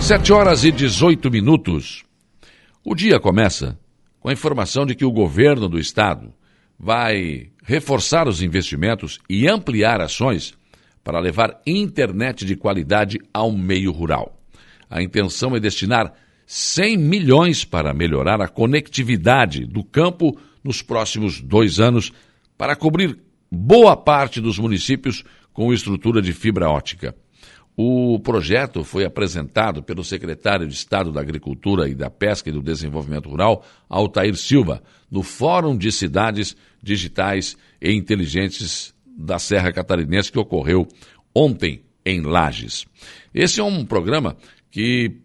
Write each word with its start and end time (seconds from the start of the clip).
Sete 0.00 0.32
horas 0.32 0.64
e 0.64 0.72
18 0.72 1.30
minutos. 1.30 2.04
O 2.82 2.94
dia 2.94 3.20
começa 3.20 3.78
com 4.18 4.28
a 4.28 4.32
informação 4.32 4.86
de 4.86 4.94
que 4.94 5.04
o 5.04 5.12
governo 5.12 5.68
do 5.68 5.78
estado 5.78 6.32
vai 6.78 7.50
reforçar 7.62 8.26
os 8.26 8.42
investimentos 8.42 9.20
e 9.28 9.46
ampliar 9.46 10.00
ações 10.00 10.54
para 11.04 11.20
levar 11.20 11.60
internet 11.66 12.44
de 12.44 12.56
qualidade 12.56 13.18
ao 13.32 13.52
meio 13.52 13.92
rural. 13.92 14.40
A 14.88 15.02
intenção 15.02 15.54
é 15.54 15.60
destinar 15.60 16.12
100 16.46 16.96
milhões 16.96 17.64
para 17.64 17.94
melhorar 17.94 18.40
a 18.40 18.48
conectividade 18.48 19.66
do 19.66 19.84
campo 19.84 20.36
nos 20.64 20.82
próximos 20.82 21.40
dois 21.40 21.78
anos, 21.78 22.10
para 22.58 22.74
cobrir 22.74 23.18
boa 23.50 23.96
parte 23.96 24.40
dos 24.40 24.58
municípios 24.58 25.22
com 25.52 25.72
estrutura 25.72 26.20
de 26.20 26.32
fibra 26.32 26.68
ótica. 26.68 27.14
O 27.82 28.20
projeto 28.20 28.84
foi 28.84 29.06
apresentado 29.06 29.82
pelo 29.82 30.04
secretário 30.04 30.68
de 30.68 30.74
Estado 30.74 31.10
da 31.10 31.22
Agricultura 31.22 31.88
e 31.88 31.94
da 31.94 32.10
Pesca 32.10 32.50
e 32.50 32.52
do 32.52 32.60
Desenvolvimento 32.60 33.30
Rural, 33.30 33.64
Altair 33.88 34.36
Silva, 34.36 34.82
no 35.10 35.22
Fórum 35.22 35.74
de 35.78 35.90
Cidades 35.90 36.54
Digitais 36.82 37.56
e 37.80 37.90
Inteligentes 37.90 38.92
da 39.16 39.38
Serra 39.38 39.72
Catarinense, 39.72 40.30
que 40.30 40.38
ocorreu 40.38 40.86
ontem 41.34 41.80
em 42.04 42.20
Lages. 42.20 42.84
Esse 43.32 43.60
é 43.60 43.64
um 43.64 43.82
programa 43.86 44.36
que, 44.70 45.16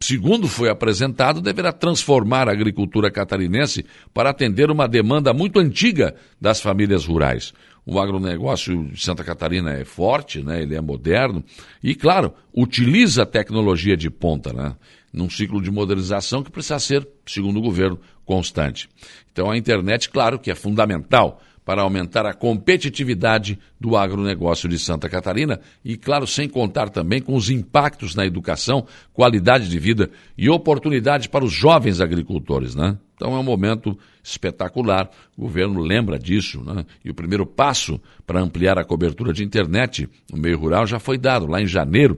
segundo 0.00 0.48
foi 0.48 0.68
apresentado, 0.68 1.40
deverá 1.40 1.72
transformar 1.72 2.48
a 2.48 2.52
agricultura 2.52 3.12
catarinense 3.12 3.86
para 4.12 4.30
atender 4.30 4.72
uma 4.72 4.88
demanda 4.88 5.32
muito 5.32 5.60
antiga 5.60 6.16
das 6.40 6.60
famílias 6.60 7.06
rurais. 7.06 7.54
O 7.88 8.00
agronegócio 8.00 8.88
de 8.88 9.00
Santa 9.00 9.22
Catarina 9.22 9.72
é 9.72 9.84
forte, 9.84 10.42
né? 10.42 10.60
ele 10.60 10.74
é 10.74 10.80
moderno 10.80 11.44
e, 11.80 11.94
claro, 11.94 12.34
utiliza 12.52 13.22
a 13.22 13.26
tecnologia 13.26 13.96
de 13.96 14.10
ponta, 14.10 14.52
né? 14.52 14.74
num 15.12 15.30
ciclo 15.30 15.62
de 15.62 15.70
modernização 15.70 16.42
que 16.42 16.50
precisa 16.50 16.80
ser, 16.80 17.08
segundo 17.24 17.60
o 17.60 17.62
governo, 17.62 17.98
constante. 18.24 18.88
Então 19.32 19.48
a 19.48 19.56
internet, 19.56 20.10
claro, 20.10 20.36
que 20.36 20.50
é 20.50 20.54
fundamental 20.56 21.40
para 21.66 21.82
aumentar 21.82 22.24
a 22.24 22.32
competitividade 22.32 23.58
do 23.78 23.96
agronegócio 23.96 24.68
de 24.68 24.78
Santa 24.78 25.08
Catarina 25.08 25.60
e, 25.84 25.96
claro, 25.96 26.24
sem 26.24 26.48
contar 26.48 26.88
também 26.90 27.20
com 27.20 27.34
os 27.34 27.50
impactos 27.50 28.14
na 28.14 28.24
educação, 28.24 28.86
qualidade 29.12 29.68
de 29.68 29.76
vida 29.76 30.08
e 30.38 30.48
oportunidades 30.48 31.26
para 31.26 31.44
os 31.44 31.52
jovens 31.52 32.00
agricultores, 32.00 32.76
né? 32.76 32.96
Então 33.16 33.34
é 33.34 33.38
um 33.40 33.42
momento 33.42 33.98
espetacular, 34.22 35.10
o 35.36 35.42
governo 35.42 35.80
lembra 35.80 36.20
disso, 36.20 36.62
né? 36.62 36.86
E 37.04 37.10
o 37.10 37.14
primeiro 37.14 37.44
passo 37.44 38.00
para 38.24 38.40
ampliar 38.40 38.78
a 38.78 38.84
cobertura 38.84 39.32
de 39.32 39.42
internet 39.42 40.08
no 40.30 40.38
meio 40.38 40.58
rural 40.58 40.86
já 40.86 41.00
foi 41.00 41.18
dado 41.18 41.46
lá 41.46 41.60
em 41.60 41.66
janeiro 41.66 42.16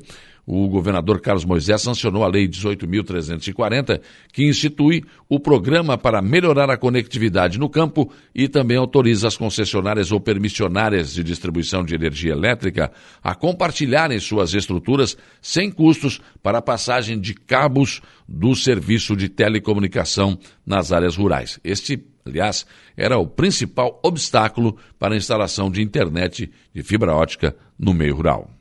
o 0.51 0.67
governador 0.67 1.21
Carlos 1.21 1.45
Moisés 1.45 1.83
sancionou 1.83 2.25
a 2.25 2.27
Lei 2.27 2.49
18.340, 2.49 4.01
que 4.33 4.49
institui 4.49 5.05
o 5.29 5.39
programa 5.39 5.99
para 5.99 6.23
melhorar 6.23 6.71
a 6.71 6.77
conectividade 6.79 7.59
no 7.59 7.69
campo 7.69 8.11
e 8.35 8.49
também 8.49 8.79
autoriza 8.79 9.29
as 9.29 9.37
concessionárias 9.37 10.11
ou 10.11 10.19
permissionárias 10.19 11.13
de 11.13 11.23
distribuição 11.23 11.85
de 11.85 11.95
energia 11.95 12.33
elétrica 12.33 12.91
a 13.23 13.35
compartilharem 13.35 14.19
suas 14.19 14.55
estruturas 14.55 15.19
sem 15.43 15.71
custos 15.71 16.19
para 16.43 16.59
a 16.59 16.63
passagem 16.63 17.21
de 17.21 17.35
cabos 17.35 18.01
do 18.27 18.55
serviço 18.55 19.15
de 19.15 19.29
telecomunicação 19.29 20.39
nas 20.65 20.93
áreas 20.93 21.15
rurais. 21.15 21.61
Este 21.63 22.03
aliás, 22.25 22.67
era 22.97 23.19
o 23.19 23.27
principal 23.27 24.01
obstáculo 24.03 24.77
para 24.99 25.15
a 25.15 25.17
instalação 25.17 25.71
de 25.71 25.83
internet 25.83 26.51
de 26.75 26.83
fibra 26.83 27.15
ótica 27.15 27.55
no 27.79 27.93
meio 27.93 28.15
rural. 28.15 28.58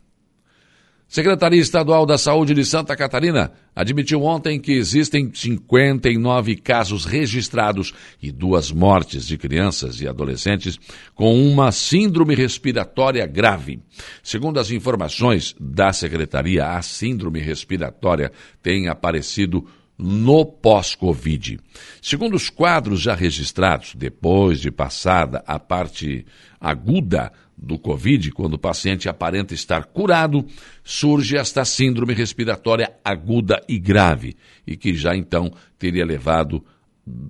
Secretaria 1.07 1.61
Estadual 1.61 2.05
da 2.05 2.17
Saúde 2.17 2.53
de 2.53 2.65
Santa 2.65 2.93
Catarina 2.95 3.53
admitiu 3.73 4.23
ontem 4.23 4.59
que 4.59 4.73
existem 4.73 5.31
59 5.33 6.57
casos 6.57 7.05
registrados 7.05 7.93
e 8.21 8.29
duas 8.29 8.71
mortes 8.71 9.25
de 9.25 9.37
crianças 9.37 10.01
e 10.01 10.07
adolescentes 10.07 10.77
com 11.15 11.41
uma 11.41 11.71
síndrome 11.71 12.35
respiratória 12.35 13.25
grave. 13.25 13.79
Segundo 14.21 14.59
as 14.59 14.69
informações 14.69 15.55
da 15.57 15.93
Secretaria, 15.93 16.71
a 16.71 16.81
síndrome 16.81 17.39
respiratória 17.39 18.29
tem 18.61 18.89
aparecido 18.89 19.65
no 19.97 20.45
pós-Covid. 20.45 21.59
Segundo 22.01 22.35
os 22.35 22.49
quadros 22.49 22.99
já 22.99 23.15
registrados, 23.15 23.95
depois 23.95 24.59
de 24.59 24.69
passada 24.69 25.43
a 25.47 25.57
parte 25.57 26.25
aguda 26.59 27.31
do 27.57 27.79
Covid, 27.79 28.31
quando 28.31 28.53
o 28.53 28.59
paciente 28.59 29.09
aparenta 29.09 29.53
estar 29.53 29.85
curado, 29.85 30.45
surge 30.83 31.35
esta 31.35 31.65
síndrome 31.65 32.13
respiratória 32.13 32.93
aguda 33.03 33.63
e 33.67 33.79
grave, 33.79 34.35
e 34.65 34.77
que 34.77 34.93
já 34.93 35.15
então 35.15 35.51
teria 35.79 36.05
levado 36.05 36.63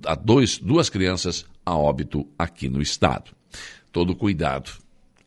a 0.04 0.14
dois, 0.14 0.58
duas 0.58 0.90
crianças 0.90 1.46
a 1.64 1.76
óbito 1.76 2.26
aqui 2.38 2.68
no 2.68 2.82
estado. 2.82 3.30
Todo 3.90 4.14
cuidado 4.14 4.70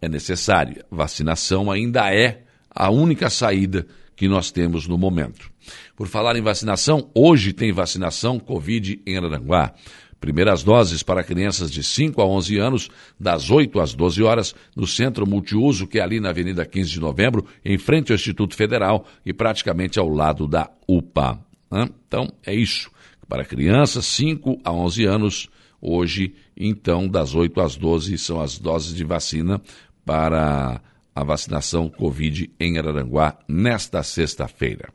é 0.01 0.07
necessário. 0.07 0.83
Vacinação 0.91 1.71
ainda 1.71 2.13
é 2.13 2.43
a 2.69 2.89
única 2.89 3.29
saída 3.29 3.87
que 4.15 4.27
nós 4.27 4.51
temos 4.51 4.87
no 4.87 4.97
momento. 4.97 5.51
Por 5.95 6.07
falar 6.07 6.35
em 6.35 6.41
vacinação, 6.41 7.09
hoje 7.13 7.53
tem 7.53 7.71
vacinação 7.71 8.39
Covid 8.39 9.01
em 9.05 9.17
Aranguá. 9.17 9.73
Primeiras 10.21 10.61
doses 10.61 11.01
para 11.01 11.23
crianças 11.23 11.71
de 11.71 11.83
5 11.83 12.21
a 12.21 12.25
11 12.27 12.57
anos, 12.59 12.89
das 13.19 13.49
8 13.49 13.79
às 13.79 13.95
12 13.95 14.21
horas, 14.21 14.55
no 14.75 14.85
Centro 14.85 15.27
Multiuso, 15.27 15.87
que 15.87 15.97
é 15.97 16.03
ali 16.03 16.19
na 16.19 16.29
Avenida 16.29 16.63
15 16.63 16.91
de 16.91 16.99
Novembro, 16.99 17.43
em 17.65 17.75
frente 17.79 18.11
ao 18.11 18.15
Instituto 18.15 18.55
Federal 18.55 19.03
e 19.25 19.33
praticamente 19.33 19.97
ao 19.97 20.07
lado 20.07 20.47
da 20.47 20.69
UPA. 20.87 21.43
Então, 21.71 22.31
é 22.45 22.53
isso. 22.53 22.91
Para 23.27 23.43
crianças 23.43 24.05
5 24.05 24.59
a 24.63 24.71
11 24.71 25.05
anos, 25.05 25.49
hoje, 25.81 26.35
então, 26.55 27.07
das 27.07 27.33
8 27.33 27.59
às 27.59 27.75
12 27.75 28.15
são 28.19 28.39
as 28.39 28.59
doses 28.59 28.93
de 28.93 29.03
vacina 29.03 29.59
para 30.05 30.79
a 31.15 31.23
vacinação 31.23 31.89
Covid 31.89 32.47
em 32.59 32.77
Araranguá 32.77 33.39
nesta 33.47 34.03
sexta-feira. 34.03 34.93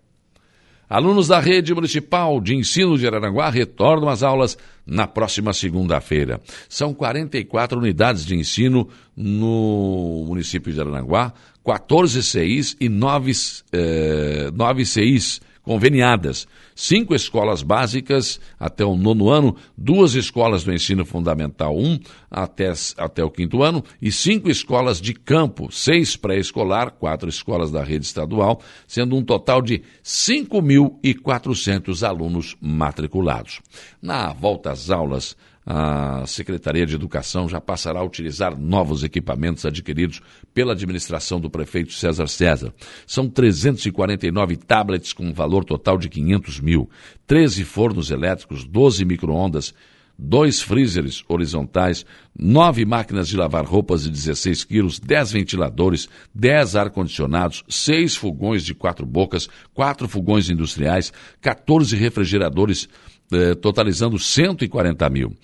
Alunos 0.89 1.27
da 1.27 1.41
rede 1.41 1.75
municipal 1.75 2.41
de 2.41 2.55
ensino 2.55 2.97
de 2.97 3.07
Araranguá 3.07 3.51
retornam 3.51 4.09
às 4.09 4.23
aulas 4.23 4.57
na 4.87 5.07
próxima 5.07 5.53
segunda-feira. 5.53 6.41
São 6.69 6.95
44 6.95 7.79
unidades 7.79 8.25
de 8.25 8.37
ensino 8.37 8.89
no 9.17 10.25
município 10.29 10.73
de 10.73 10.81
Araranguá, 10.81 11.33
14 11.65 12.23
CIs 12.23 12.77
e 12.81 12.89
9, 12.89 13.33
eh, 13.73 14.51
9 14.55 14.87
CIs 14.87 15.41
conveniadas, 15.67 16.49
cinco 16.77 17.13
escolas 17.13 17.61
básicas 17.61 18.41
até 18.59 18.85
o 18.85 18.97
nono 18.97 19.29
ano, 19.29 19.57
duas 19.77 20.15
escolas 20.15 20.63
do 20.63 20.73
ensino 20.73 21.05
fundamental 21.05 21.77
1 21.77 21.99
até, 22.31 22.73
até 22.97 23.25
o 23.25 23.31
quinto 23.31 23.65
ano 23.65 23.83
e 24.01 24.13
cinco 24.13 24.49
escolas 24.49 25.01
de 25.01 25.13
campo, 25.13 25.69
seis 25.73 26.17
pré-escolar, 26.17 26.93
quatro 26.93 27.29
escolas 27.29 27.73
da 27.73 27.83
rede 27.83 28.07
estadual, 28.07 28.63
sendo 28.87 29.17
um 29.17 29.25
total 29.25 29.61
de 29.61 29.83
5.400 30.05 32.09
alunos 32.09 32.57
matriculados. 32.61 33.61
Na 34.01 34.33
volta 34.33 34.71
às 34.71 34.89
aulas, 34.89 35.37
a 35.69 36.25
Secretaria 36.27 36.87
de 36.87 36.95
Educação 36.95 37.49
já 37.49 37.61
passará 37.61 37.99
a 37.99 38.05
utilizar 38.05 38.57
novos 38.57 39.03
equipamentos 39.03 39.67
adquiridos 39.67 40.23
pela 40.55 40.75
administração 40.75 41.41
do 41.41 41.51
prefeito 41.51 41.93
César 41.93 42.29
César. 42.29 42.73
São 43.05 43.29
349 43.29 44.57
tablets 44.59 45.13
com 45.13 45.25
um 45.25 45.33
valor 45.33 45.65
total 45.65 45.99
de 45.99 46.09
500 46.09 46.61
mil, 46.61 46.89
13 47.27 47.65
fornos 47.65 48.13
elétricos, 48.13 48.65
12 48.65 49.05
micro-ondas, 49.05 49.75
dois 50.19 50.63
freezers 50.63 51.25
horizontais, 51.29 52.07
nove 52.39 52.85
máquinas 52.85 53.29
de 53.29 53.37
lavar 53.37 53.65
roupas 53.65 54.05
de 54.05 54.11
16 54.11 54.65
quilos, 54.65 54.99
10 54.99 55.33
ventiladores, 55.33 56.09
10 56.35 56.77
ar-condicionados, 56.77 57.65
seis 57.69 58.17
fogões 58.17 58.65
de 58.65 58.75
quatro 58.75 59.05
bocas, 59.05 59.49
quatro 59.75 60.09
fogões 60.09 60.49
industriais, 60.49 61.13
14 61.41 61.97
refrigeradores 61.97 62.89
eh, 63.33 63.55
totalizando 63.55 64.19
140 64.19 65.09
mil. 65.11 65.37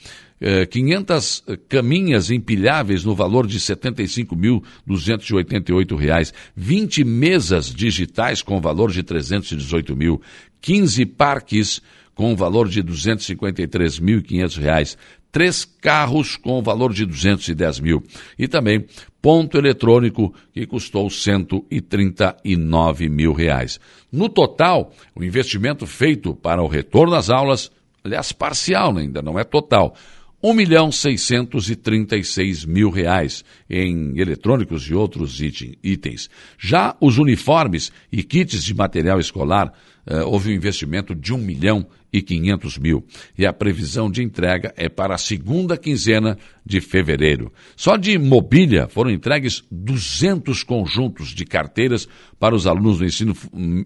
500 0.71 1.45
eh, 1.47 1.59
caminhas 1.69 2.31
empilháveis 2.31 3.05
no 3.05 3.15
valor 3.15 3.47
de 3.47 3.61
75.288 3.61 5.97
reais, 5.97 6.35
20 6.57 7.05
mesas 7.05 7.73
digitais 7.73 8.43
com 8.43 8.61
valor 8.61 8.91
de 8.91 8.99
R$ 8.99 9.05
318 9.05 9.95
mil, 9.95 10.21
15 10.61 11.07
parques 11.07 11.81
com 12.15 12.35
valor 12.35 12.69
de 12.69 12.83
253.500 12.83 14.59
reais, 14.59 14.99
três 15.33 15.65
carros 15.65 16.37
com 16.37 16.63
valor 16.63 16.93
de 16.93 17.07
210 17.07 17.81
mil 17.81 18.03
e 18.39 18.47
também 18.47 18.85
ponto 19.21 19.57
eletrônico 19.57 20.33
que 20.53 20.67
custou 20.67 21.09
139 21.09 23.09
mil 23.09 23.33
reais. 23.33 23.81
No 24.13 24.29
total, 24.29 24.93
o 25.17 25.25
investimento 25.25 25.87
feito 25.87 26.35
para 26.35 26.63
o 26.63 26.69
retorno 26.69 27.15
às 27.15 27.31
aulas, 27.31 27.73
aliás, 28.05 28.31
parcial 28.31 28.99
ainda, 28.99 29.23
não 29.23 29.39
é 29.39 29.45
total, 29.45 29.97
1 30.43 30.55
milhão 30.55 30.91
636 30.91 32.65
mil 32.65 32.91
reais 32.91 33.45
em 33.71 34.19
eletrônicos 34.19 34.91
e 34.91 34.95
outros 34.95 35.41
itens. 35.41 36.29
Já 36.59 36.97
os 37.01 37.17
uniformes 37.17 37.93
e 38.11 38.25
kits 38.25 38.65
de 38.65 38.75
material 38.75 39.21
escolar, 39.21 39.73
eh, 40.07 40.23
houve 40.23 40.51
um 40.51 40.55
investimento 40.55 41.15
de 41.15 41.33
1 41.33 41.39
milhão 41.39 41.87
e 42.13 42.21
500 42.21 42.79
mil. 42.79 43.07
E 43.39 43.47
a 43.47 43.53
previsão 43.53 44.11
de 44.11 44.23
entrega 44.23 44.73
é 44.77 44.89
para 44.89 45.15
a 45.15 45.19
segunda 45.19 45.77
quinzena 45.77 46.37
de 46.65 46.81
fevereiro. 46.81 47.53
Só 47.77 47.97
de 47.97 48.19
mobília 48.19 48.89
foram 48.89 49.11
entregues 49.11 49.65
200 49.71 50.63
conjuntos 50.63 51.29
de 51.29 51.45
carteiras 51.45 52.09
para 52.39 52.55
os 52.55 52.67
alunos 52.67 52.99
do 52.99 53.05
ensino 53.05 53.35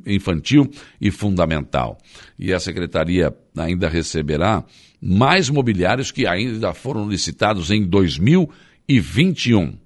infantil 0.06 0.68
e 1.00 1.10
fundamental. 1.10 1.98
E 2.38 2.52
a 2.52 2.58
secretaria 2.58 3.34
ainda 3.56 3.88
receberá 3.88 4.64
mais 5.00 5.48
mobiliários 5.48 6.10
que 6.10 6.26
ainda 6.26 6.74
foram 6.74 7.08
licitados 7.08 7.70
em 7.70 7.86
2021. 7.86 9.85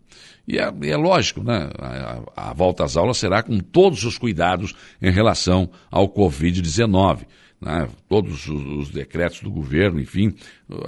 E 0.51 0.59
é, 0.59 0.91
é 0.91 0.97
lógico, 0.97 1.45
né? 1.45 1.71
A, 1.79 2.51
a, 2.51 2.53
volta 2.53 2.83
às 2.83 2.97
aulas 2.97 3.19
será 3.19 3.41
com 3.41 3.61
todos 3.61 4.03
os 4.03 4.19
cuidados 4.19 4.75
em 5.01 5.09
relação 5.09 5.71
ao 5.89 6.09
Covid-19. 6.09 7.21
Né? 7.61 7.89
Todos 8.09 8.49
os, 8.49 8.67
os, 8.67 8.91
decretos 8.91 9.43
do 9.43 9.51
governo, 9.51 10.01
enfim, 10.01 10.35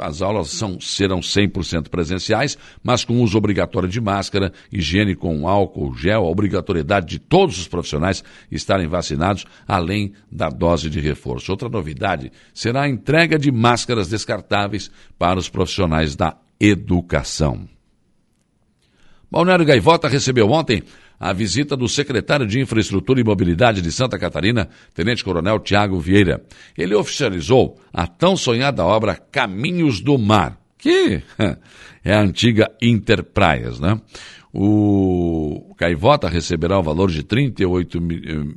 as 0.01 0.21
aulas 0.21 0.49
são, 0.49 0.81
serão 0.81 1.21
100% 1.21 1.91
presenciais, 1.91 2.59
mas 2.83 3.05
com 3.05 3.23
uso 3.23 3.39
obrigatório 3.39 3.89
de 3.89 4.01
máscara, 4.01 4.53
higiene 4.73 5.15
com 5.15 5.47
álcool, 5.47 5.95
gel, 5.95 6.25
a 6.25 6.29
obrigatoriedade 6.29 7.07
de 7.07 7.19
todos 7.21 7.57
os 7.57 7.69
profissionais 7.69 8.25
estarem 8.51 8.89
vacinados, 8.89 9.47
além 9.69 10.13
da 10.29 10.49
dose 10.49 10.91
de 10.91 10.99
reforço. 10.99 11.53
Outra 11.53 11.69
novidade 11.69 12.33
será 12.53 12.83
a 12.83 12.89
entrega 12.89 13.39
de 13.39 13.53
máscaras 13.53 14.09
descartáveis 14.09 14.91
para 15.17 15.39
os 15.39 15.49
profissionais 15.49 16.17
da 16.17 16.37
educação. 16.59 17.69
Balneário 19.33 19.65
Gaivota 19.65 20.09
recebeu 20.09 20.51
ontem 20.51 20.83
a 21.19 21.33
visita 21.33 21.75
do 21.75 21.89
secretário 21.89 22.47
de 22.47 22.61
Infraestrutura 22.61 23.19
e 23.19 23.25
Mobilidade 23.25 23.81
de 23.81 23.91
Santa 23.91 24.19
Catarina, 24.19 24.69
Tenente 24.93 25.25
Coronel 25.25 25.59
Tiago 25.59 25.99
Vieira. 25.99 26.45
Ele 26.77 26.95
oficializou 26.95 27.81
a 27.91 28.07
tão 28.07 28.37
sonhada 28.37 28.85
obra 28.85 29.17
Caminhos 29.17 30.03
do 30.03 30.19
Mar, 30.19 30.59
que 30.77 31.23
é 32.05 32.13
a 32.13 32.21
antiga 32.21 32.71
Interpraias, 32.83 33.81
né? 33.81 33.99
O 34.53 35.75
Caivota 35.79 36.29
receberá 36.29 36.79
o 36.79 36.83
valor 36.83 37.11
de 37.11 37.23
38 37.23 37.99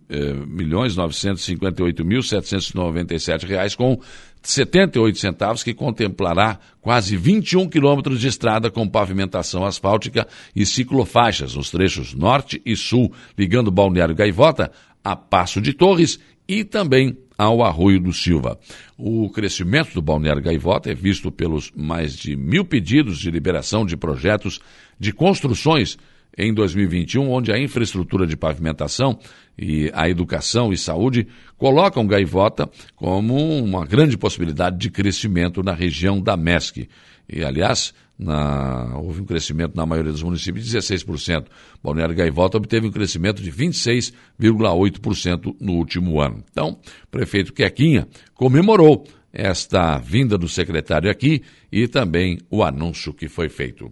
eh, 0.09 0.33
milhões 0.45 0.93
958 0.97 2.03
mil 2.03 2.21
797 2.21 3.45
reais 3.45 3.75
com 3.75 3.97
78 4.45 5.17
centavos 5.17 5.63
que 5.63 5.73
contemplará 5.73 6.59
quase 6.79 7.17
21 7.17 7.67
quilômetros 7.67 8.19
de 8.19 8.27
estrada 8.27 8.69
com 8.69 8.87
pavimentação 8.87 9.65
asfáltica 9.65 10.27
e 10.55 10.65
ciclofaixas 10.65 11.55
nos 11.55 11.71
trechos 11.71 12.13
norte 12.13 12.61
e 12.65 12.75
sul, 12.75 13.11
ligando 13.37 13.71
Balneário 13.71 14.15
Gaivota 14.15 14.71
a 15.03 15.15
Passo 15.15 15.59
de 15.59 15.73
Torres 15.73 16.19
e 16.47 16.63
também 16.63 17.17
ao 17.37 17.63
Arroio 17.63 17.99
do 17.99 18.13
Silva. 18.13 18.57
O 18.97 19.29
crescimento 19.29 19.93
do 19.93 20.01
Balneário 20.01 20.41
Gaivota 20.41 20.91
é 20.91 20.95
visto 20.95 21.31
pelos 21.31 21.71
mais 21.75 22.15
de 22.15 22.35
mil 22.35 22.63
pedidos 22.63 23.19
de 23.19 23.29
liberação 23.29 23.85
de 23.85 23.97
projetos 23.97 24.59
de 24.99 25.11
construções 25.11 25.97
em 26.37 26.53
2021, 26.53 27.29
onde 27.29 27.51
a 27.51 27.59
infraestrutura 27.59 28.27
de 28.27 28.35
pavimentação 28.35 29.17
e 29.57 29.89
a 29.93 30.09
educação 30.09 30.73
e 30.73 30.77
saúde 30.77 31.27
colocam 31.57 32.05
Gaivota 32.05 32.69
como 32.95 33.35
uma 33.59 33.85
grande 33.85 34.17
possibilidade 34.17 34.77
de 34.77 34.89
crescimento 34.89 35.63
na 35.63 35.73
região 35.73 36.21
da 36.21 36.35
MESC. 36.35 36.89
E, 37.27 37.43
aliás, 37.43 37.93
na, 38.17 38.97
houve 38.97 39.21
um 39.21 39.25
crescimento 39.25 39.75
na 39.75 39.85
maioria 39.85 40.11
dos 40.11 40.23
municípios 40.23 40.65
de 40.65 40.77
16%. 40.77 41.45
Balneário 41.83 42.15
Gaivota 42.15 42.57
obteve 42.57 42.87
um 42.87 42.91
crescimento 42.91 43.41
de 43.41 43.51
26,8% 43.51 45.55
no 45.59 45.73
último 45.73 46.21
ano. 46.21 46.43
Então, 46.51 46.79
o 47.03 47.07
prefeito 47.09 47.53
Quequinha 47.53 48.07
comemorou 48.33 49.05
esta 49.31 49.97
vinda 49.97 50.37
do 50.37 50.47
secretário 50.47 51.09
aqui 51.11 51.41
e 51.71 51.87
também 51.87 52.39
o 52.49 52.63
anúncio 52.63 53.13
que 53.13 53.27
foi 53.27 53.49
feito. 53.49 53.91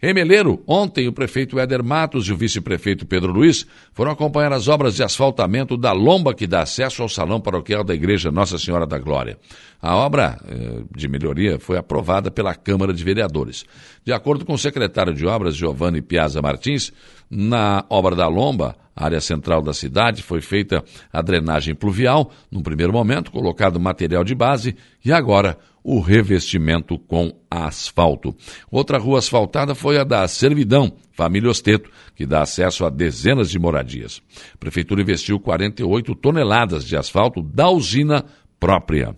Em 0.00 0.14
Meleiro, 0.14 0.62
ontem 0.64 1.08
o 1.08 1.12
prefeito 1.12 1.58
Éder 1.58 1.82
Matos 1.82 2.28
e 2.28 2.32
o 2.32 2.36
vice-prefeito 2.36 3.04
Pedro 3.04 3.32
Luiz 3.32 3.66
foram 3.92 4.12
acompanhar 4.12 4.52
as 4.52 4.68
obras 4.68 4.94
de 4.94 5.02
asfaltamento 5.02 5.76
da 5.76 5.90
lomba 5.90 6.32
que 6.32 6.46
dá 6.46 6.62
acesso 6.62 7.02
ao 7.02 7.08
salão 7.08 7.40
paroquial 7.40 7.82
da 7.82 7.92
Igreja 7.94 8.30
Nossa 8.30 8.60
Senhora 8.60 8.86
da 8.86 8.96
Glória. 8.96 9.36
A 9.82 9.96
obra 9.96 10.38
eh, 10.46 10.84
de 10.96 11.08
melhoria 11.08 11.58
foi 11.58 11.76
aprovada 11.76 12.30
pela 12.30 12.54
Câmara 12.54 12.92
de 12.92 13.02
Vereadores. 13.02 13.64
De 14.04 14.12
acordo 14.12 14.44
com 14.44 14.52
o 14.52 14.58
secretário 14.58 15.12
de 15.12 15.26
Obras, 15.26 15.56
Giovanni 15.56 16.00
Piazza 16.00 16.40
Martins, 16.40 16.92
na 17.28 17.84
obra 17.90 18.14
da 18.14 18.28
lomba, 18.28 18.76
área 18.94 19.20
central 19.20 19.60
da 19.62 19.74
cidade, 19.74 20.22
foi 20.22 20.40
feita 20.40 20.84
a 21.12 21.20
drenagem 21.20 21.74
pluvial, 21.74 22.30
num 22.52 22.62
primeiro 22.62 22.92
momento, 22.92 23.32
colocado 23.32 23.80
material 23.80 24.22
de 24.22 24.34
base 24.34 24.76
e 25.04 25.12
agora 25.12 25.58
o 25.90 26.00
revestimento 26.00 26.98
com 26.98 27.32
asfalto. 27.50 28.36
Outra 28.70 28.98
rua 28.98 29.20
asfaltada 29.20 29.74
foi 29.74 29.96
a 29.96 30.04
da 30.04 30.28
Servidão, 30.28 30.92
família 31.12 31.48
Osteto, 31.48 31.90
que 32.14 32.26
dá 32.26 32.42
acesso 32.42 32.84
a 32.84 32.90
dezenas 32.90 33.48
de 33.48 33.58
moradias. 33.58 34.20
A 34.52 34.58
prefeitura 34.58 35.00
investiu 35.00 35.40
48 35.40 36.14
toneladas 36.16 36.84
de 36.84 36.94
asfalto 36.94 37.42
da 37.42 37.70
usina 37.70 38.22
própria. 38.60 39.16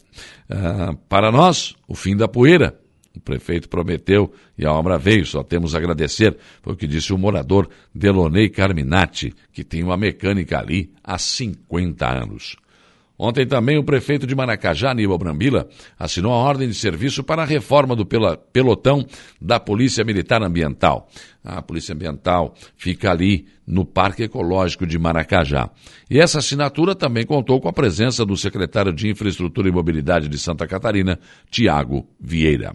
Uh, 0.48 0.96
para 1.08 1.32
nós, 1.32 1.74
o 1.88 1.94
fim 1.96 2.16
da 2.16 2.28
poeira. 2.28 2.78
O 3.16 3.18
prefeito 3.18 3.68
prometeu 3.68 4.32
e 4.56 4.64
a 4.64 4.72
obra 4.72 4.96
veio, 4.96 5.26
só 5.26 5.42
temos 5.42 5.74
a 5.74 5.78
agradecer. 5.78 6.38
Foi 6.62 6.74
o 6.74 6.76
que 6.76 6.86
disse 6.86 7.12
o 7.12 7.18
morador 7.18 7.68
Delonei 7.92 8.48
Carminati, 8.48 9.34
que 9.52 9.64
tem 9.64 9.82
uma 9.82 9.96
mecânica 9.96 10.60
ali 10.60 10.92
há 11.02 11.18
50 11.18 12.06
anos. 12.06 12.54
Ontem 13.22 13.46
também 13.46 13.76
o 13.76 13.84
prefeito 13.84 14.26
de 14.26 14.34
Maracajá, 14.34 14.92
Aníbal 14.92 15.18
Brambila, 15.18 15.68
assinou 15.98 16.32
a 16.32 16.36
ordem 16.36 16.66
de 16.66 16.74
serviço 16.74 17.22
para 17.22 17.42
a 17.42 17.44
reforma 17.44 17.94
do 17.94 18.06
pelotão 18.06 19.06
da 19.38 19.60
Polícia 19.60 20.02
Militar 20.02 20.42
Ambiental. 20.42 21.06
A 21.44 21.60
Polícia 21.60 21.94
Ambiental 21.94 22.54
fica 22.78 23.10
ali 23.10 23.46
no 23.66 23.84
Parque 23.84 24.22
Ecológico 24.22 24.86
de 24.86 24.98
Maracajá. 24.98 25.68
E 26.08 26.18
essa 26.18 26.38
assinatura 26.38 26.94
também 26.94 27.26
contou 27.26 27.60
com 27.60 27.68
a 27.68 27.74
presença 27.74 28.24
do 28.24 28.38
secretário 28.38 28.90
de 28.90 29.10
Infraestrutura 29.10 29.68
e 29.68 29.72
Mobilidade 29.72 30.26
de 30.26 30.38
Santa 30.38 30.66
Catarina, 30.66 31.20
Tiago 31.50 32.08
Vieira. 32.18 32.74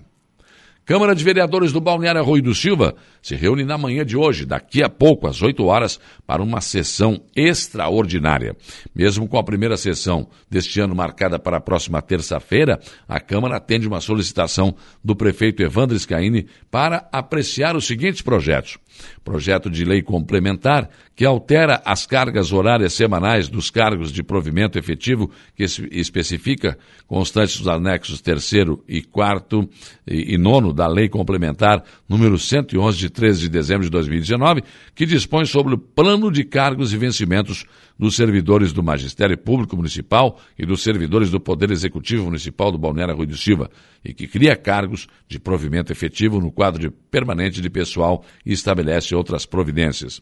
Câmara 0.86 1.16
de 1.16 1.24
Vereadores 1.24 1.72
do 1.72 1.82
Balneário 1.82 2.22
Arroio 2.22 2.44
do 2.44 2.54
Silva 2.54 2.96
se 3.20 3.36
reúne 3.36 3.66
na 3.66 3.76
manhã 3.76 4.06
de 4.06 4.16
hoje, 4.16 4.46
daqui 4.46 4.84
a 4.84 4.90
pouco, 4.90 5.26
às 5.26 5.42
8 5.42 5.66
horas, 5.66 6.00
para 6.28 6.44
uma 6.44 6.62
sessão 6.62 7.20
extraordinária. 7.36 8.56
Mesmo 8.94 9.28
com 9.28 9.40
a 9.40 9.44
primeira 9.44 9.78
sessão 9.78 10.30
deste 10.48 10.80
ano 10.80 10.94
marcada 10.94 11.40
para 11.40 11.58
a 11.58 11.62
próxima 11.62 12.04
terça-feira, 12.04 12.80
a 13.08 13.20
Câmara 13.20 13.58
atende 13.58 13.88
uma 13.88 14.00
solicitação 14.00 14.76
do 15.04 15.16
prefeito 15.16 15.64
Evandro 15.64 15.98
Scaini 15.98 16.46
para 16.70 17.10
apreciar 17.12 17.76
os 17.76 17.88
seguintes 17.88 18.22
projetos. 18.22 18.78
Projeto 19.24 19.72
de 19.72 19.84
lei 19.84 20.04
complementar 20.04 20.88
que 21.16 21.26
altera 21.26 21.82
as 21.86 22.06
cargas 22.06 22.52
horárias 22.52 22.94
semanais 22.94 23.48
dos 23.48 23.70
cargos 23.70 24.12
de 24.12 24.22
provimento 24.22 24.78
efetivo, 24.78 25.32
que 25.56 25.64
especifica, 25.64 26.78
constantes 27.08 27.58
dos 27.58 27.68
anexos 27.68 28.22
terceiro 28.22 28.84
e 28.88 29.02
quarto 29.02 29.68
e, 30.06 30.34
e 30.34 30.38
nono 30.38 30.74
da 30.74 30.88
lei 30.88 31.08
complementar 31.08 31.84
número 32.08 32.38
111 32.38 32.98
de 32.98 33.10
13 33.10 33.42
de 33.42 33.50
dezembro 33.50 33.84
de 33.84 33.90
2019, 33.90 34.64
que 34.94 35.06
dispõe 35.06 35.46
sobre 35.46 35.76
o 35.76 35.78
plano 35.78 36.30
de 36.30 36.44
cargos 36.44 36.92
e 36.92 36.98
vencimentos 36.98 37.66
dos 37.98 38.16
servidores 38.16 38.74
do 38.74 38.84
Magistério 38.84 39.38
Público 39.38 39.78
Municipal 39.78 40.40
e 40.60 40.66
dos 40.66 40.84
servidores 40.84 41.32
do 41.32 41.40
Poder 41.40 41.72
Executivo 41.72 42.26
Municipal 42.26 42.72
do 42.72 42.78
Balneário 42.78 43.16
Rui 43.16 43.32
Silva, 43.36 43.70
e 44.04 44.14
que 44.14 44.28
cria 44.28 44.56
cargos 44.56 45.08
de 45.28 45.40
provimento 45.40 45.92
efetivo 45.92 46.42
no 46.42 46.52
quadro 46.52 46.82
de 46.82 46.90
permanente 46.90 47.62
de 47.62 47.70
pessoal 47.70 48.24
e 48.46 48.52
estabelece 48.52 49.16
outras 49.16 49.46
providências. 49.46 50.22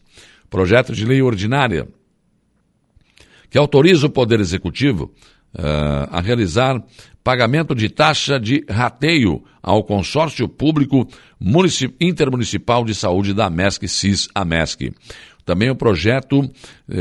Projeto 0.54 0.92
de 0.92 1.04
lei 1.04 1.20
ordinária 1.20 1.88
que 3.50 3.58
autoriza 3.58 4.06
o 4.06 4.10
Poder 4.10 4.38
Executivo 4.38 5.12
uh, 5.52 6.06
a 6.12 6.20
realizar 6.20 6.80
pagamento 7.24 7.74
de 7.74 7.88
taxa 7.88 8.38
de 8.38 8.64
rateio 8.68 9.42
ao 9.60 9.82
consórcio 9.82 10.48
público 10.48 11.08
intermunicipal 12.00 12.84
de 12.84 12.94
saúde 12.94 13.34
da 13.34 13.50
MESC, 13.50 13.88
CIS-AMESC. 13.88 14.92
Também 15.44 15.70
o 15.70 15.74
projeto 15.74 16.48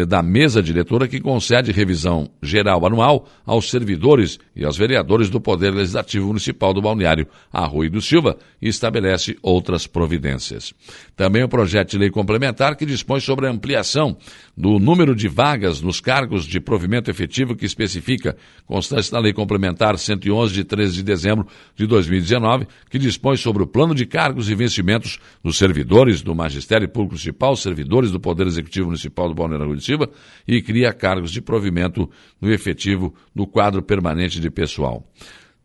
da 0.08 0.24
mesa 0.24 0.64
diretora 0.64 1.10
que 1.10 1.20
concede 1.20 1.72
revisão 1.72 2.30
geral 2.42 2.86
anual 2.86 3.28
aos 3.46 3.70
servidores 3.70 4.40
e 4.56 4.64
aos 4.64 4.78
vereadores 4.78 5.30
do 5.30 5.42
Poder 5.42 5.74
Legislativo 5.74 6.28
Municipal 6.28 6.74
do 6.74 6.82
Balneário 6.82 7.28
Arroio 7.52 7.92
do 7.92 8.02
Silva 8.02 8.38
e 8.62 8.70
estabelece 8.70 9.38
outras 9.42 9.86
providências. 9.86 10.74
Também 11.18 11.44
o 11.44 11.50
projeto 11.50 11.92
de 11.92 11.98
lei 11.98 12.10
complementar 12.10 12.78
que 12.78 12.86
dispõe 12.86 13.20
sobre 13.20 13.46
a 13.46 13.52
ampliação 13.52 14.16
do 14.56 14.80
número 14.80 15.14
de 15.14 15.28
vagas 15.28 15.82
nos 15.82 16.00
cargos 16.00 16.46
de 16.46 16.62
provimento 16.62 17.12
efetivo 17.12 17.56
que 17.56 17.66
especifica, 17.66 18.38
constante 18.66 19.12
na 19.12 19.20
Lei 19.20 19.34
Complementar 19.34 19.98
111 19.98 20.54
de 20.54 20.64
13 20.64 20.94
de 20.94 21.04
dezembro 21.04 21.48
de 21.76 21.86
2019, 21.88 22.68
que 22.90 22.98
dispõe 22.98 23.36
sobre 23.36 23.64
o 23.64 23.68
plano 23.68 23.94
de 23.94 24.06
cargos 24.06 24.50
e 24.50 24.56
vencimentos 24.56 25.20
dos 25.44 25.58
servidores 25.58 26.22
do 26.22 26.34
Magistério 26.34 26.88
Público 26.88 27.16
Municipal, 27.16 27.56
servidores 27.56 28.12
do 28.12 28.20
Poder 28.20 28.48
Executivo 28.48 28.86
Municipal 28.88 29.28
do 29.28 29.36
Balneário 29.36 29.73
Silva 29.82 30.10
e 30.48 30.62
cria 30.62 30.94
cargos 30.94 31.32
de 31.32 31.42
provimento 31.42 32.10
no 32.40 32.52
efetivo 32.52 33.14
do 33.34 33.48
quadro 33.48 33.82
permanente 33.82 34.40
de 34.40 34.50
pessoal. 34.50 35.06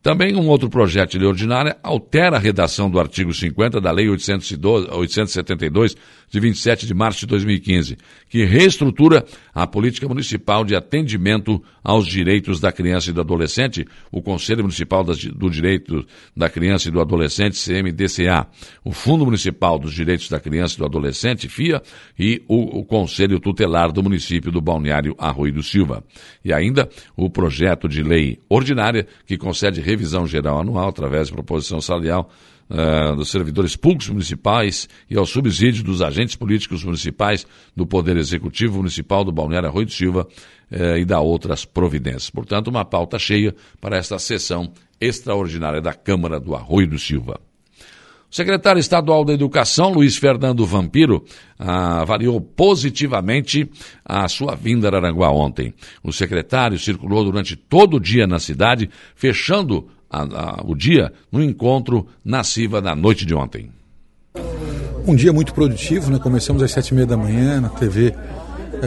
Também 0.09 0.35
um 0.35 0.49
outro 0.49 0.71
projeto 0.71 1.11
de 1.11 1.19
lei 1.19 1.29
ordinária 1.29 1.77
altera 1.83 2.37
a 2.37 2.39
redação 2.39 2.89
do 2.89 2.99
artigo 2.99 3.35
50 3.35 3.79
da 3.79 3.93
Lei 3.93 4.09
812, 4.09 4.89
872, 4.91 5.95
de 6.31 6.41
27 6.41 6.87
de 6.87 6.95
março 6.95 7.21
de 7.21 7.27
2015, 7.27 7.97
que 8.29 8.45
reestrutura 8.45 9.25
a 9.55 9.67
política 9.67 10.09
municipal 10.09 10.65
de 10.65 10.75
atendimento 10.75 11.63
aos 11.83 12.07
direitos 12.07 12.61
da 12.61 12.71
criança 12.71 13.11
e 13.11 13.13
do 13.13 13.21
adolescente, 13.21 13.87
o 14.11 14.21
Conselho 14.21 14.63
Municipal 14.63 15.05
do 15.05 15.51
Direito 15.51 16.07
da 16.37 16.49
Criança 16.49 16.89
e 16.89 16.91
do 16.91 17.01
Adolescente, 17.01 17.57
CMDCA, 17.57 18.47
o 18.85 18.93
Fundo 18.93 19.25
Municipal 19.25 19.79
dos 19.79 19.93
Direitos 19.93 20.29
da 20.29 20.39
Criança 20.41 20.75
e 20.75 20.79
do 20.79 20.85
Adolescente, 20.85 21.49
FIA, 21.49 21.83
e 22.19 22.43
o, 22.47 22.81
o 22.81 22.85
Conselho 22.85 23.41
Tutelar 23.41 23.91
do 23.93 24.03
município 24.03 24.53
do 24.53 24.61
Balneário 24.61 25.15
Arroio 25.19 25.53
do 25.53 25.63
Silva. 25.63 26.05
E 26.45 26.53
ainda 26.53 26.89
o 27.17 27.31
projeto 27.31 27.89
de 27.89 28.03
lei 28.03 28.39
ordinária 28.49 29.07
que 29.27 29.39
concede 29.39 29.81
revisão 29.81 29.98
geral 30.27 30.61
anual 30.61 30.89
através 30.89 31.29
de 31.29 31.33
proposição 31.33 31.81
salarial 31.81 32.31
uh, 32.71 33.17
dos 33.17 33.31
servidores 33.31 33.77
públicos 33.77 34.09
municipais 34.09 34.89
e 35.11 35.17
ao 35.17 35.27
subsídio 35.27 35.83
dos 35.83 36.03
agentes 36.03 36.37
políticos 36.37 36.85
municipais 36.85 37.47
do 37.75 37.87
Poder 37.87 38.17
Executivo 38.17 38.79
Municipal 38.79 39.25
do 39.25 39.33
Balneário 39.33 39.69
Arroio 39.69 39.87
do 39.87 39.93
Silva 39.93 40.27
uh, 40.71 40.97
e 40.97 41.05
da 41.05 41.21
outras 41.21 41.65
providências. 41.65 42.31
Portanto, 42.31 42.69
uma 42.69 42.85
pauta 42.85 43.19
cheia 43.19 43.55
para 43.81 43.97
esta 43.97 44.19
sessão 44.19 44.73
extraordinária 45.01 45.81
da 45.81 45.95
Câmara 45.95 46.39
do 46.41 46.55
Arroio 46.55 46.89
do 46.89 46.99
Silva. 46.99 47.48
O 48.31 48.35
secretário 48.35 48.79
estadual 48.79 49.25
da 49.25 49.33
Educação, 49.33 49.91
Luiz 49.91 50.17
Fernando 50.17 50.67
Vampiro, 50.67 51.25
ah, 51.59 52.03
avaliou 52.03 52.39
positivamente 52.41 53.69
a 54.05 54.29
sua 54.29 54.55
vinda 54.55 54.89
a 54.91 54.97
Aranguá 54.97 55.31
ontem. 55.31 55.73
O 56.05 56.13
secretário 56.13 56.79
circulou 56.79 57.25
durante 57.25 57.57
todo 57.57 57.97
o 57.97 58.01
dia 58.01 58.27
na 58.27 58.39
cidade, 58.39 58.91
fechando 59.17 59.89
a, 60.11 60.23
a, 60.23 60.63
o 60.63 60.75
dia 60.75 61.11
no 61.33 61.43
encontro 61.43 62.07
na 62.23 62.45
Siva 62.45 62.83
da 62.83 62.95
noite 62.95 63.25
de 63.25 63.35
ontem. 63.35 63.71
Um 65.07 65.17
dia 65.17 65.33
muito 65.33 65.55
produtivo, 65.55 66.11
né? 66.11 66.19
Começamos 66.19 66.63
às 66.63 66.71
sete 66.71 66.89
e 66.89 66.95
meia 66.95 67.07
da 67.07 67.17
manhã 67.17 67.63
na 67.63 67.71
TV, 67.71 68.15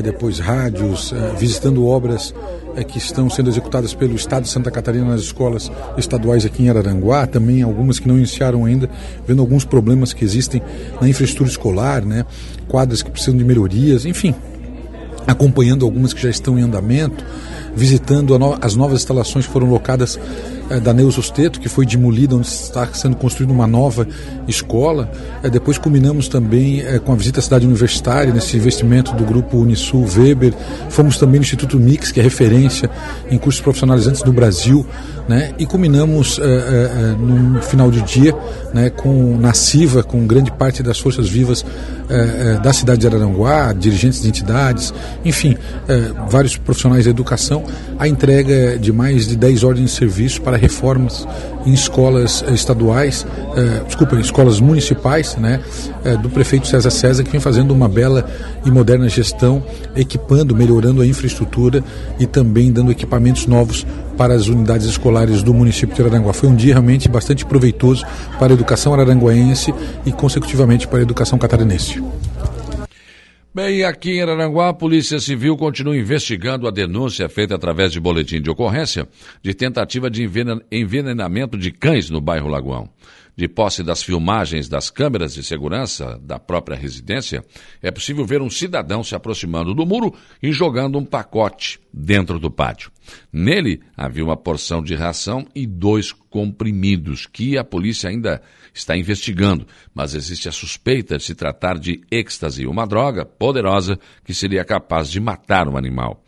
depois 0.02 0.40
rádios, 0.40 1.14
é, 1.14 1.36
visitando 1.38 1.86
obras 1.86 2.34
é, 2.76 2.84
que 2.84 2.98
estão 2.98 3.30
sendo 3.30 3.50
executadas 3.50 3.94
pelo 3.94 4.16
Estado 4.16 4.44
de 4.44 4.50
Santa 4.50 4.72
Catarina 4.72 5.06
nas 5.06 5.22
escolas 5.22 5.72
estaduais 5.98 6.46
aqui 6.46 6.64
em 6.64 6.70
Araranguá, 6.70 7.28
também 7.28 7.62
algumas 7.62 8.00
que 8.00 8.08
não 8.08 8.18
iniciaram 8.18 8.66
ainda, 8.66 8.90
vendo 9.28 9.42
alguns 9.42 9.66
problemas 9.66 10.14
que 10.14 10.24
existem 10.24 10.62
na 11.00 11.10
infraestrutura 11.10 11.50
escolar, 11.50 12.06
né? 12.06 12.26
Quadras 12.68 13.02
que 13.02 13.12
precisam 13.12 13.36
de 13.36 13.44
melhorias, 13.44 14.06
enfim, 14.06 14.34
acompanhando 15.28 15.86
algumas 15.86 16.14
que 16.14 16.22
já 16.22 16.30
estão 16.30 16.58
em 16.58 16.62
andamento, 16.62 17.24
visitando 17.76 18.38
no 18.38 18.58
as 18.62 18.76
novas 18.76 19.00
instalações 19.00 19.46
que 19.46 19.52
foram 19.52 19.70
locadas 19.70 20.20
é, 20.72 20.80
da 20.80 20.94
Neuso 20.94 21.22
Steto, 21.22 21.60
que 21.60 21.68
foi 21.68 21.86
demolida, 21.86 22.34
onde 22.34 22.48
está 22.48 22.88
sendo 22.94 23.18
construída 23.18 23.52
uma 23.52 23.68
nova 23.68 24.08
escola. 24.48 25.12
É, 25.44 25.50
depois 25.50 25.78
culminamos 25.78 26.30
também 26.30 26.80
é, 26.80 26.98
com 26.98 27.12
a 27.12 27.16
visita 27.16 27.42
à 27.42 27.44
cidade 27.44 27.66
universitária, 27.66 28.34
nesse 28.34 28.56
investimento 28.56 29.14
do 29.14 29.26
grupo 29.26 29.58
Unisul 29.58 30.08
Weber. 30.16 30.54
Fomos 30.90 31.18
também 31.18 31.40
no 31.40 31.44
Instituto 31.44 31.78
Mix, 31.78 32.10
que 32.14 32.22
é 32.22 32.24
referência 32.24 32.90
em 33.30 33.38
cursos 33.38 33.62
profissionalizantes 33.62 34.22
do 34.22 34.32
Brasil. 34.32 34.86
Né? 35.28 35.54
E 35.60 35.66
culminamos 35.66 36.40
no 37.18 37.62
final 37.62 37.92
de 37.92 38.02
dia 38.02 38.36
né, 38.74 38.90
com 38.90 39.38
na 39.38 39.54
CIVA, 39.54 40.04
com 40.04 40.26
grande 40.26 40.52
parte 40.52 40.82
das 40.82 41.00
forças 41.00 41.30
vivas 41.30 41.64
da 42.62 42.74
cidade 42.74 43.02
de 43.02 43.08
Araranguá, 43.08 43.72
dirigentes 43.72 44.22
de 44.22 44.28
entidades, 44.28 44.94
enfim, 45.24 45.56
vários 46.30 46.58
profissionais 46.58 47.06
da 47.06 47.12
educação, 47.12 47.61
a 48.00 48.08
entrega 48.08 48.78
de 48.78 48.92
mais 48.92 49.28
de 49.28 49.36
10 49.36 49.64
ordens 49.64 49.92
de 49.92 49.96
serviço 49.96 50.42
para 50.42 50.58
reformas 50.58 51.28
em 51.66 51.74
escolas 51.74 52.44
eh, 52.48 52.54
estaduais, 52.54 53.26
eh, 53.56 53.84
desculpa, 53.86 54.16
em 54.16 54.20
escolas 54.20 54.60
municipais, 54.60 55.36
né, 55.36 55.60
eh, 56.04 56.18
do 56.18 56.30
prefeito 56.30 56.68
César 56.68 56.90
César, 56.90 57.24
que 57.24 57.32
vem 57.32 57.40
fazendo 57.40 57.72
uma 57.72 57.88
bela 57.88 58.26
e 58.66 58.72
moderna 58.72 59.08
gestão, 59.08 59.64
equipando, 59.96 60.56
melhorando 60.56 61.02
a 61.02 61.06
infraestrutura 61.06 61.84
e 62.20 62.26
também 62.26 62.72
dando 62.72 62.92
equipamentos 62.92 63.46
novos 63.46 63.86
para 64.18 64.34
as 64.34 64.48
unidades 64.48 64.88
escolares 64.88 65.42
do 65.42 65.54
município 65.54 65.96
de 65.96 66.02
Araranguá. 66.02 66.34
Foi 66.34 66.50
um 66.50 66.56
dia 66.56 66.74
realmente 66.74 67.08
bastante 67.08 67.46
proveitoso 67.46 68.06
para 68.38 68.54
a 68.54 68.54
educação 68.54 68.94
araranguaense 68.94 69.74
e, 70.06 70.12
consecutivamente, 70.12 70.88
para 70.88 71.00
a 71.00 71.02
educação 71.02 71.38
catarinense. 71.40 72.02
Bem, 73.54 73.84
aqui 73.84 74.12
em 74.12 74.22
Araranguá, 74.22 74.70
a 74.70 74.74
Polícia 74.74 75.20
Civil 75.20 75.58
continua 75.58 75.98
investigando 75.98 76.70
a 76.70 76.72
denúncia 76.72 77.28
feita 77.28 77.54
através 77.54 77.92
de 77.92 78.00
boletim 78.00 78.42
de 78.42 78.50
ocorrência 78.50 79.06
de 79.44 79.54
tentativa 79.54 80.10
de 80.10 80.24
envenenamento 80.72 81.58
de 81.58 81.70
cães 81.70 82.10
no 82.10 82.22
bairro 82.22 82.48
Lagoão. 82.48 82.90
De 83.36 83.48
posse 83.48 83.82
das 83.82 84.04
filmagens 84.04 84.68
das 84.68 84.90
câmeras 84.90 85.34
de 85.34 85.42
segurança 85.42 86.20
da 86.22 86.38
própria 86.38 86.78
residência, 86.78 87.44
é 87.82 87.90
possível 87.90 88.26
ver 88.26 88.42
um 88.42 88.50
cidadão 88.50 89.04
se 89.04 89.16
aproximando 89.16 89.74
do 89.74 89.86
muro 89.86 90.14
e 90.44 90.52
jogando 90.52 90.98
um 90.98 91.06
pacote 91.06 91.80
dentro 91.94 92.40
do 92.40 92.52
pátio. 92.52 92.92
Nele 93.32 93.82
havia 93.96 94.24
uma 94.24 94.38
porção 94.38 94.84
de 94.84 94.96
ração 94.96 95.48
e 95.56 95.66
dois 95.66 96.12
comprimidos 96.12 97.26
que 97.26 97.58
a 97.58 97.64
polícia 97.64 98.10
ainda 98.10 98.42
está 98.74 98.98
investigando, 98.98 99.66
mas 99.94 100.14
existe 100.14 100.48
a 100.48 100.52
suspeita 100.52 101.18
de 101.18 101.24
se 101.24 101.36
tratar 101.36 101.78
de 101.78 102.02
êxtase, 102.12 102.68
uma 102.68 102.86
droga 102.86 103.26
poderosa 103.26 103.98
que 104.24 104.34
seria 104.34 104.64
capaz 104.64 105.10
de 105.10 105.20
matar 105.20 105.68
um 105.68 105.78
animal. 105.78 106.24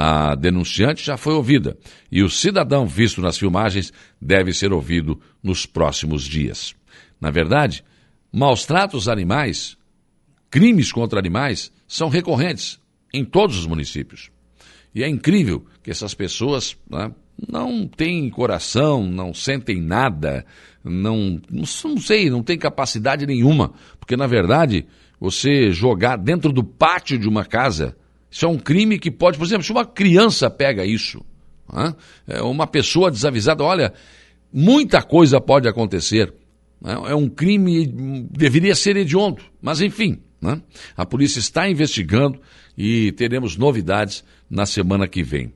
A 0.00 0.36
denunciante 0.36 1.04
já 1.04 1.16
foi 1.16 1.34
ouvida 1.34 1.76
e 2.08 2.22
o 2.22 2.30
cidadão 2.30 2.86
visto 2.86 3.20
nas 3.20 3.36
filmagens 3.36 3.92
deve 4.22 4.52
ser 4.52 4.72
ouvido 4.72 5.20
nos 5.42 5.66
próximos 5.66 6.22
dias. 6.22 6.72
Na 7.20 7.32
verdade, 7.32 7.82
maus 8.32 8.64
tratos 8.64 9.08
animais, 9.08 9.76
crimes 10.48 10.92
contra 10.92 11.18
animais, 11.18 11.72
são 11.88 12.08
recorrentes 12.08 12.78
em 13.12 13.24
todos 13.24 13.58
os 13.58 13.66
municípios. 13.66 14.30
E 14.94 15.02
é 15.02 15.08
incrível 15.08 15.66
que 15.82 15.90
essas 15.90 16.14
pessoas 16.14 16.76
né, 16.88 17.10
não 17.48 17.84
têm 17.88 18.30
coração, 18.30 19.04
não 19.04 19.34
sentem 19.34 19.82
nada, 19.82 20.46
não, 20.84 21.40
não 21.50 21.66
sei, 21.98 22.30
não 22.30 22.44
tem 22.44 22.56
capacidade 22.56 23.26
nenhuma. 23.26 23.72
Porque, 23.98 24.16
na 24.16 24.28
verdade, 24.28 24.86
você 25.18 25.72
jogar 25.72 26.18
dentro 26.18 26.52
do 26.52 26.62
pátio 26.62 27.18
de 27.18 27.28
uma 27.28 27.44
casa, 27.44 27.96
isso 28.30 28.44
é 28.44 28.48
um 28.48 28.58
crime 28.58 28.98
que 28.98 29.10
pode, 29.10 29.38
por 29.38 29.44
exemplo, 29.44 29.64
se 29.64 29.72
uma 29.72 29.84
criança 29.84 30.50
pega 30.50 30.84
isso, 30.84 31.24
né, 31.72 31.94
uma 32.42 32.66
pessoa 32.66 33.10
desavisada, 33.10 33.62
olha, 33.62 33.92
muita 34.52 35.02
coisa 35.02 35.40
pode 35.40 35.68
acontecer. 35.68 36.32
Né, 36.80 36.92
é 36.92 37.14
um 37.14 37.28
crime, 37.28 37.86
deveria 38.30 38.74
ser 38.74 38.96
hediondo, 38.96 39.42
mas 39.60 39.80
enfim, 39.80 40.20
né, 40.40 40.60
a 40.96 41.06
polícia 41.06 41.38
está 41.38 41.68
investigando 41.68 42.40
e 42.76 43.12
teremos 43.12 43.56
novidades 43.56 44.24
na 44.48 44.66
semana 44.66 45.08
que 45.08 45.22
vem. 45.22 45.52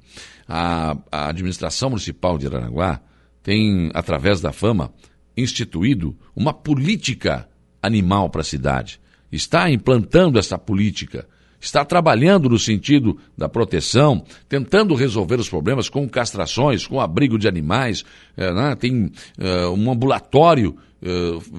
A, 0.49 0.97
a 1.11 1.29
administração 1.29 1.91
municipal 1.91 2.37
de 2.37 2.47
Aranaguá 2.47 3.00
tem, 3.43 3.91
através 3.95 4.41
da 4.41 4.52
fama, 4.52 4.93
instituído 5.37 6.17
uma 6.35 6.52
política 6.52 7.49
animal 7.83 8.31
para 8.31 8.43
a 8.43 8.45
cidade. 8.45 9.00
Está 9.31 9.71
implantando 9.71 10.38
essa 10.38 10.59
política. 10.59 11.26
Está 11.62 11.85
trabalhando 11.85 12.49
no 12.49 12.59
sentido 12.59 13.16
da 13.38 13.49
proteção, 13.49 14.25
tentando 14.49 14.97
resolver 14.97 15.38
os 15.38 15.49
problemas 15.49 15.88
com 15.88 16.09
castrações, 16.09 16.88
com 16.88 17.00
abrigo 17.00 17.38
de 17.38 17.47
animais. 17.47 18.04
É, 18.37 18.52
né? 18.52 18.75
Tem 18.75 19.12
é, 19.38 19.69
um 19.69 19.88
ambulatório 19.88 20.76
é, 21.00 21.09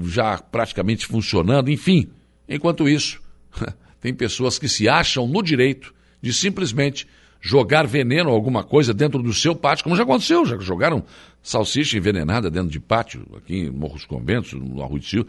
já 0.03 0.37
praticamente 0.37 1.05
funcionando, 1.05 1.71
enfim. 1.71 2.09
Enquanto 2.49 2.89
isso, 2.89 3.21
tem 4.01 4.13
pessoas 4.13 4.59
que 4.59 4.67
se 4.67 4.89
acham 4.89 5.25
no 5.25 5.41
direito 5.41 5.93
de 6.21 6.33
simplesmente 6.33 7.07
jogar 7.39 7.87
veneno 7.87 8.29
ou 8.29 8.35
alguma 8.35 8.61
coisa 8.61 8.93
dentro 8.93 9.23
do 9.23 9.33
seu 9.33 9.55
pátio, 9.55 9.85
como 9.85 9.95
já 9.95 10.03
aconteceu, 10.03 10.45
já 10.45 10.59
jogaram 10.59 11.01
salsicha 11.41 11.97
envenenada 11.97 12.51
dentro 12.51 12.69
de 12.69 12.79
pátio, 12.79 13.25
aqui 13.37 13.55
em 13.55 13.69
Morros 13.69 14.03
Conventos, 14.03 14.51
no 14.51 14.83
Arroio 14.83 14.99
de 14.99 15.07
Sil. 15.07 15.23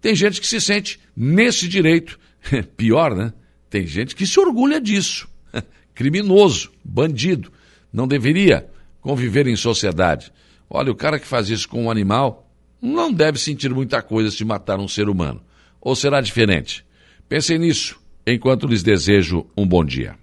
Tem 0.00 0.14
gente 0.14 0.40
que 0.40 0.46
se 0.46 0.58
sente 0.58 0.98
nesse 1.14 1.68
direito. 1.68 2.18
Pior, 2.78 3.14
né? 3.14 3.34
Tem 3.76 3.86
gente 3.86 4.16
que 4.16 4.26
se 4.26 4.40
orgulha 4.40 4.80
disso. 4.80 5.28
criminoso, 5.94 6.72
bandido, 6.82 7.52
não 7.92 8.08
deveria 8.08 8.66
conviver 9.02 9.46
em 9.46 9.54
sociedade. 9.54 10.32
Olha, 10.70 10.90
o 10.90 10.94
cara 10.94 11.18
que 11.18 11.26
faz 11.26 11.50
isso 11.50 11.68
com 11.68 11.84
um 11.84 11.90
animal 11.90 12.50
não 12.80 13.12
deve 13.12 13.38
sentir 13.38 13.68
muita 13.74 14.00
coisa 14.00 14.30
se 14.30 14.46
matar 14.46 14.80
um 14.80 14.88
ser 14.88 15.10
humano. 15.10 15.42
Ou 15.78 15.94
será 15.94 16.22
diferente? 16.22 16.86
Pensem 17.28 17.58
nisso 17.58 18.00
enquanto 18.26 18.66
lhes 18.66 18.82
desejo 18.82 19.44
um 19.54 19.68
bom 19.68 19.84
dia. 19.84 20.16